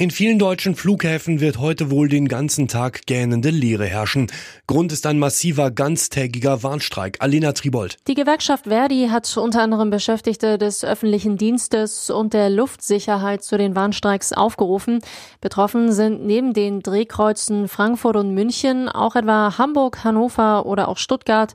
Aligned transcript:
In 0.00 0.12
vielen 0.12 0.38
deutschen 0.38 0.76
Flughäfen 0.76 1.40
wird 1.40 1.58
heute 1.58 1.90
wohl 1.90 2.08
den 2.08 2.28
ganzen 2.28 2.68
Tag 2.68 3.04
gähnende 3.06 3.50
Leere 3.50 3.84
herrschen. 3.84 4.30
Grund 4.68 4.92
ist 4.92 5.04
ein 5.06 5.18
massiver 5.18 5.72
ganztägiger 5.72 6.62
Warnstreik. 6.62 7.16
Alena 7.18 7.50
Tribold. 7.50 7.96
Die 8.06 8.14
Gewerkschaft 8.14 8.66
Verdi 8.66 9.08
hat 9.10 9.36
unter 9.36 9.60
anderem 9.60 9.90
Beschäftigte 9.90 10.56
des 10.56 10.84
öffentlichen 10.84 11.36
Dienstes 11.36 12.10
und 12.10 12.32
der 12.32 12.48
Luftsicherheit 12.48 13.42
zu 13.42 13.58
den 13.58 13.74
Warnstreiks 13.74 14.32
aufgerufen. 14.32 15.00
Betroffen 15.40 15.90
sind 15.90 16.24
neben 16.24 16.52
den 16.52 16.80
Drehkreuzen 16.80 17.66
Frankfurt 17.66 18.14
und 18.14 18.32
München 18.32 18.88
auch 18.88 19.16
etwa 19.16 19.58
Hamburg, 19.58 20.04
Hannover 20.04 20.64
oder 20.66 20.86
auch 20.86 20.98
Stuttgart. 20.98 21.54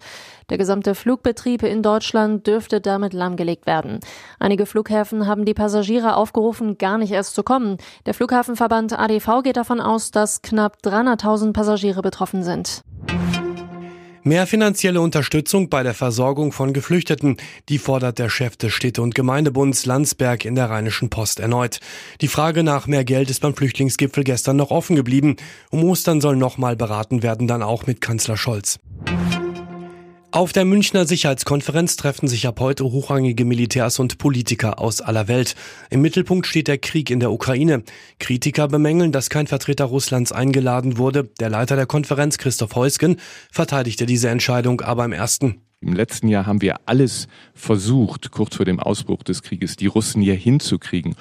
Der 0.49 0.57
gesamte 0.57 0.95
Flugbetrieb 0.95 1.63
in 1.63 1.81
Deutschland 1.81 2.47
dürfte 2.47 2.81
damit 2.81 3.13
lahmgelegt 3.13 3.65
werden. 3.65 3.99
Einige 4.39 4.65
Flughäfen 4.65 5.27
haben 5.27 5.45
die 5.45 5.53
Passagiere 5.53 6.15
aufgerufen, 6.15 6.77
gar 6.77 6.97
nicht 6.97 7.11
erst 7.11 7.35
zu 7.35 7.43
kommen. 7.43 7.77
Der 8.05 8.13
Flughafenverband 8.13 8.97
ADV 8.97 9.43
geht 9.43 9.57
davon 9.57 9.79
aus, 9.79 10.11
dass 10.11 10.41
knapp 10.41 10.77
300.000 10.83 11.53
Passagiere 11.53 12.01
betroffen 12.01 12.43
sind. 12.43 12.83
Mehr 14.25 14.47
finanzielle 14.47 15.01
Unterstützung 15.01 15.67
bei 15.67 15.83
der 15.83 15.93
Versorgung 15.93 16.53
von 16.53 16.71
Geflüchteten, 16.71 17.35
die 17.67 17.77
fordert 17.77 18.19
der 18.19 18.29
Chef 18.29 18.55
des 18.55 18.71
Städte- 18.71 19.01
und 19.01 19.15
Gemeindebunds 19.15 19.85
Landsberg 19.85 20.45
in 20.45 20.55
der 20.55 20.69
Rheinischen 20.69 21.09
Post 21.09 21.41
erneut. 21.41 21.81
Die 22.21 22.29
Frage 22.29 22.63
nach 22.63 22.87
mehr 22.87 23.03
Geld 23.03 23.29
ist 23.29 23.41
beim 23.41 23.53
Flüchtlingsgipfel 23.53 24.23
gestern 24.23 24.55
noch 24.55 24.71
offen 24.71 24.95
geblieben. 24.95 25.35
Um 25.71 25.83
Ostern 25.83 26.21
soll 26.21 26.37
nochmal 26.37 26.77
beraten 26.77 27.21
werden, 27.21 27.49
dann 27.49 27.61
auch 27.61 27.85
mit 27.85 27.99
Kanzler 27.99 28.37
Scholz. 28.37 28.79
Auf 30.33 30.51
der 30.51 30.65
Münchner 30.65 31.05
Sicherheitskonferenz 31.05 31.95
treffen 31.95 32.27
sich 32.27 32.47
ab 32.47 32.59
heute 32.59 32.85
hochrangige 32.85 33.45
Militärs 33.45 33.99
und 33.99 34.17
Politiker 34.17 34.79
aus 34.79 34.99
aller 34.99 35.27
Welt. 35.27 35.53
Im 35.91 36.01
Mittelpunkt 36.01 36.47
steht 36.47 36.67
der 36.67 36.79
Krieg 36.79 37.11
in 37.11 37.19
der 37.19 37.31
Ukraine. 37.31 37.83
Kritiker 38.17 38.67
bemängeln, 38.67 39.11
dass 39.11 39.29
kein 39.29 39.45
Vertreter 39.45 39.85
Russlands 39.85 40.31
eingeladen 40.31 40.97
wurde. 40.97 41.29
Der 41.39 41.51
Leiter 41.51 41.75
der 41.75 41.85
Konferenz, 41.85 42.39
Christoph 42.39 42.73
Heusgen, 42.73 43.17
verteidigte 43.51 44.07
diese 44.07 44.29
Entscheidung 44.29 44.81
aber 44.81 45.05
im 45.05 45.11
ersten. 45.11 45.61
Im 45.81 45.93
letzten 45.93 46.27
Jahr 46.29 46.47
haben 46.47 46.63
wir 46.63 46.77
alles 46.87 47.27
versucht, 47.53 48.31
kurz 48.31 48.55
vor 48.55 48.65
dem 48.65 48.79
Ausbruch 48.79 49.21
des 49.21 49.43
Krieges, 49.43 49.75
die 49.75 49.85
Russen 49.85 50.23
hier 50.23 50.33
hinzukriegen 50.33 51.13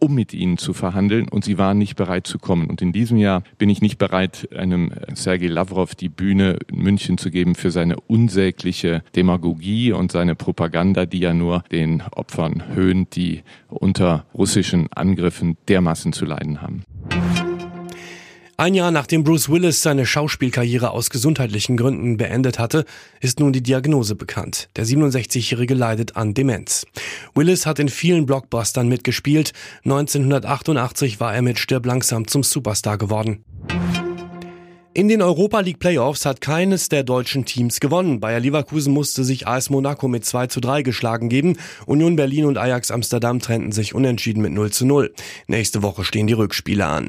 um 0.00 0.14
mit 0.14 0.34
ihnen 0.34 0.58
zu 0.58 0.72
verhandeln 0.72 1.28
und 1.28 1.44
sie 1.44 1.58
waren 1.58 1.78
nicht 1.78 1.96
bereit 1.96 2.26
zu 2.26 2.38
kommen. 2.38 2.68
Und 2.68 2.82
in 2.82 2.92
diesem 2.92 3.18
Jahr 3.18 3.42
bin 3.58 3.68
ich 3.68 3.80
nicht 3.80 3.98
bereit, 3.98 4.48
einem 4.56 4.92
Sergei 5.14 5.46
Lavrov 5.46 5.94
die 5.94 6.08
Bühne 6.08 6.58
in 6.68 6.82
München 6.82 7.18
zu 7.18 7.30
geben 7.30 7.54
für 7.54 7.70
seine 7.70 8.00
unsägliche 8.00 9.02
Demagogie 9.14 9.92
und 9.92 10.10
seine 10.10 10.34
Propaganda, 10.34 11.06
die 11.06 11.20
ja 11.20 11.34
nur 11.34 11.62
den 11.70 12.02
Opfern 12.12 12.74
höhnt, 12.74 13.14
die 13.14 13.42
unter 13.68 14.26
russischen 14.34 14.92
Angriffen 14.92 15.56
dermaßen 15.68 16.12
zu 16.12 16.24
leiden 16.24 16.62
haben. 16.62 16.82
Ein 18.60 18.74
Jahr 18.74 18.90
nachdem 18.90 19.24
Bruce 19.24 19.48
Willis 19.48 19.80
seine 19.80 20.04
Schauspielkarriere 20.04 20.90
aus 20.90 21.08
gesundheitlichen 21.08 21.78
Gründen 21.78 22.18
beendet 22.18 22.58
hatte, 22.58 22.84
ist 23.22 23.40
nun 23.40 23.54
die 23.54 23.62
Diagnose 23.62 24.14
bekannt. 24.14 24.68
Der 24.76 24.84
67-Jährige 24.84 25.72
leidet 25.72 26.16
an 26.16 26.34
Demenz. 26.34 26.86
Willis 27.34 27.64
hat 27.64 27.78
in 27.78 27.88
vielen 27.88 28.26
Blockbustern 28.26 28.86
mitgespielt. 28.86 29.54
1988 29.86 31.20
war 31.20 31.34
er 31.34 31.40
mit 31.40 31.58
Stirb 31.58 31.86
langsam 31.86 32.26
zum 32.26 32.42
Superstar 32.42 32.98
geworden. 32.98 33.42
In 34.92 35.08
den 35.08 35.22
Europa 35.22 35.60
League 35.60 35.78
Playoffs 35.78 36.26
hat 36.26 36.42
keines 36.42 36.90
der 36.90 37.02
deutschen 37.02 37.46
Teams 37.46 37.80
gewonnen. 37.80 38.20
Bayer 38.20 38.40
Leverkusen 38.40 38.92
musste 38.92 39.24
sich 39.24 39.48
AS 39.48 39.70
Monaco 39.70 40.06
mit 40.06 40.26
2 40.26 40.48
zu 40.48 40.60
3 40.60 40.82
geschlagen 40.82 41.30
geben. 41.30 41.56
Union 41.86 42.14
Berlin 42.14 42.44
und 42.44 42.58
Ajax 42.58 42.90
Amsterdam 42.90 43.40
trennten 43.40 43.72
sich 43.72 43.94
unentschieden 43.94 44.42
mit 44.42 44.52
0 44.52 44.70
zu 44.70 44.84
0. 44.84 45.14
Nächste 45.46 45.82
Woche 45.82 46.04
stehen 46.04 46.26
die 46.26 46.34
Rückspiele 46.34 46.84
an. 46.84 47.08